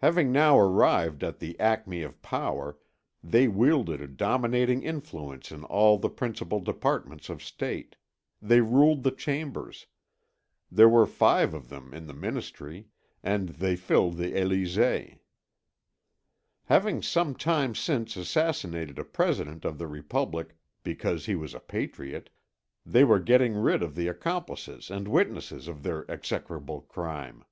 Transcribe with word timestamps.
Having 0.00 0.32
now 0.32 0.58
arrived 0.58 1.24
at 1.24 1.38
the 1.38 1.58
acme 1.58 2.02
of 2.02 2.20
power, 2.20 2.76
they 3.24 3.48
wielded 3.48 4.02
a 4.02 4.06
dominating 4.06 4.82
influence 4.82 5.50
in 5.50 5.64
all 5.64 5.96
the 5.96 6.10
principal 6.10 6.60
departments 6.60 7.30
of 7.30 7.42
State, 7.42 7.96
they 8.42 8.60
ruled 8.60 9.02
the 9.02 9.10
Chambers, 9.10 9.86
there 10.70 10.90
were 10.90 11.06
five 11.06 11.54
of 11.54 11.70
them 11.70 11.94
in 11.94 12.06
the 12.06 12.12
Ministry, 12.12 12.88
and 13.22 13.48
they 13.48 13.76
filled 13.76 14.18
the 14.18 14.32
Élysée. 14.32 15.20
Having 16.64 17.00
some 17.00 17.34
time 17.34 17.74
since 17.74 18.14
assassinated 18.14 18.98
a 18.98 19.04
President 19.06 19.64
of 19.64 19.78
the 19.78 19.86
Republic 19.86 20.54
because 20.82 21.24
he 21.24 21.34
was 21.34 21.54
a 21.54 21.60
patriot, 21.60 22.28
they 22.84 23.04
were 23.04 23.18
getting 23.18 23.54
rid 23.54 23.82
of 23.82 23.94
the 23.94 24.06
accomplices 24.06 24.90
and 24.90 25.08
witnesses 25.08 25.66
of 25.66 25.82
their 25.82 26.04
execrable 26.10 26.82
crime. 26.82 27.42